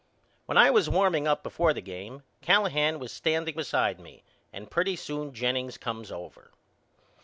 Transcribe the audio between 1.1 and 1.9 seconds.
up before the